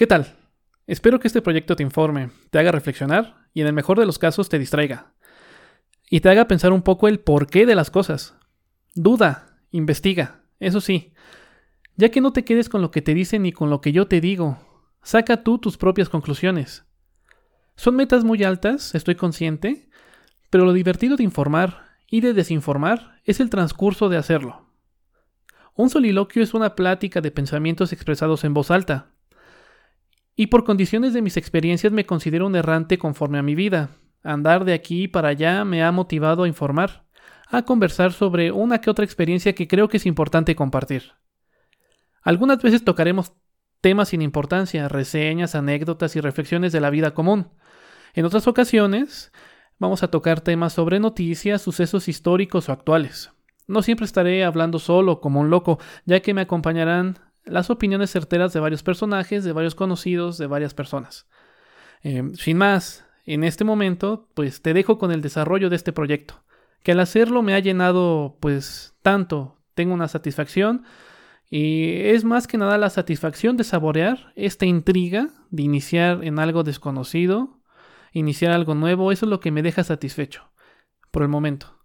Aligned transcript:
¿Qué 0.00 0.06
tal? 0.06 0.34
Espero 0.86 1.20
que 1.20 1.28
este 1.28 1.42
proyecto 1.42 1.76
te 1.76 1.82
informe, 1.82 2.30
te 2.48 2.58
haga 2.58 2.72
reflexionar 2.72 3.48
y 3.52 3.60
en 3.60 3.66
el 3.66 3.74
mejor 3.74 3.98
de 3.98 4.06
los 4.06 4.18
casos 4.18 4.48
te 4.48 4.58
distraiga. 4.58 5.12
Y 6.08 6.20
te 6.20 6.30
haga 6.30 6.48
pensar 6.48 6.72
un 6.72 6.80
poco 6.80 7.06
el 7.06 7.20
porqué 7.20 7.66
de 7.66 7.74
las 7.74 7.90
cosas. 7.90 8.34
Duda, 8.94 9.58
investiga, 9.70 10.40
eso 10.58 10.80
sí. 10.80 11.12
Ya 11.96 12.08
que 12.08 12.22
no 12.22 12.32
te 12.32 12.46
quedes 12.46 12.70
con 12.70 12.80
lo 12.80 12.90
que 12.90 13.02
te 13.02 13.12
dicen 13.12 13.42
ni 13.42 13.52
con 13.52 13.68
lo 13.68 13.82
que 13.82 13.92
yo 13.92 14.08
te 14.08 14.22
digo. 14.22 14.56
Saca 15.02 15.42
tú 15.42 15.58
tus 15.58 15.76
propias 15.76 16.08
conclusiones. 16.08 16.86
Son 17.76 17.94
metas 17.94 18.24
muy 18.24 18.42
altas, 18.42 18.94
estoy 18.94 19.16
consciente, 19.16 19.90
pero 20.48 20.64
lo 20.64 20.72
divertido 20.72 21.18
de 21.18 21.24
informar 21.24 21.88
y 22.08 22.22
de 22.22 22.32
desinformar 22.32 23.20
es 23.26 23.38
el 23.38 23.50
transcurso 23.50 24.08
de 24.08 24.16
hacerlo. 24.16 24.66
Un 25.74 25.90
soliloquio 25.90 26.42
es 26.42 26.54
una 26.54 26.74
plática 26.74 27.20
de 27.20 27.30
pensamientos 27.30 27.92
expresados 27.92 28.44
en 28.44 28.54
voz 28.54 28.70
alta. 28.70 29.09
Y 30.40 30.46
por 30.46 30.64
condiciones 30.64 31.12
de 31.12 31.20
mis 31.20 31.36
experiencias 31.36 31.92
me 31.92 32.06
considero 32.06 32.46
un 32.46 32.56
errante 32.56 32.96
conforme 32.96 33.36
a 33.36 33.42
mi 33.42 33.54
vida. 33.54 33.90
Andar 34.22 34.64
de 34.64 34.72
aquí 34.72 35.06
para 35.06 35.28
allá 35.28 35.66
me 35.66 35.84
ha 35.84 35.92
motivado 35.92 36.44
a 36.44 36.48
informar, 36.48 37.04
a 37.46 37.66
conversar 37.66 38.14
sobre 38.14 38.50
una 38.50 38.80
que 38.80 38.88
otra 38.88 39.04
experiencia 39.04 39.54
que 39.54 39.68
creo 39.68 39.90
que 39.90 39.98
es 39.98 40.06
importante 40.06 40.56
compartir. 40.56 41.12
Algunas 42.22 42.62
veces 42.62 42.86
tocaremos 42.86 43.34
temas 43.82 44.08
sin 44.08 44.22
importancia, 44.22 44.88
reseñas, 44.88 45.54
anécdotas 45.54 46.16
y 46.16 46.22
reflexiones 46.22 46.72
de 46.72 46.80
la 46.80 46.88
vida 46.88 47.12
común. 47.12 47.50
En 48.14 48.24
otras 48.24 48.48
ocasiones 48.48 49.32
vamos 49.78 50.02
a 50.02 50.08
tocar 50.08 50.40
temas 50.40 50.72
sobre 50.72 51.00
noticias, 51.00 51.60
sucesos 51.60 52.08
históricos 52.08 52.70
o 52.70 52.72
actuales. 52.72 53.30
No 53.66 53.82
siempre 53.82 54.06
estaré 54.06 54.42
hablando 54.44 54.78
solo 54.78 55.20
como 55.20 55.40
un 55.40 55.50
loco, 55.50 55.78
ya 56.06 56.20
que 56.20 56.32
me 56.32 56.40
acompañarán 56.40 57.18
las 57.44 57.70
opiniones 57.70 58.10
certeras 58.10 58.52
de 58.52 58.60
varios 58.60 58.82
personajes, 58.82 59.44
de 59.44 59.52
varios 59.52 59.74
conocidos, 59.74 60.38
de 60.38 60.46
varias 60.46 60.74
personas. 60.74 61.26
Em, 62.02 62.34
sin 62.34 62.56
más, 62.56 63.06
en 63.24 63.44
este 63.44 63.64
momento, 63.64 64.28
pues 64.34 64.62
te 64.62 64.74
dejo 64.74 64.98
con 64.98 65.12
el 65.12 65.22
desarrollo 65.22 65.70
de 65.70 65.76
este 65.76 65.92
proyecto, 65.92 66.42
que 66.82 66.92
al 66.92 67.00
hacerlo 67.00 67.42
me 67.42 67.54
ha 67.54 67.58
llenado 67.58 68.38
pues 68.40 68.94
tanto, 69.02 69.58
tengo 69.74 69.94
una 69.94 70.08
satisfacción 70.08 70.84
y 71.48 71.94
es 72.02 72.24
más 72.24 72.46
que 72.46 72.58
nada 72.58 72.78
la 72.78 72.90
satisfacción 72.90 73.56
de 73.56 73.64
saborear 73.64 74.32
esta 74.36 74.66
intriga 74.66 75.28
de 75.50 75.62
iniciar 75.64 76.24
en 76.24 76.38
algo 76.38 76.62
desconocido, 76.62 77.60
iniciar 78.12 78.52
algo 78.52 78.74
nuevo, 78.74 79.12
eso 79.12 79.26
es 79.26 79.30
lo 79.30 79.40
que 79.40 79.50
me 79.50 79.62
deja 79.62 79.84
satisfecho 79.84 80.50
por 81.10 81.22
el 81.22 81.28
momento. 81.28 81.79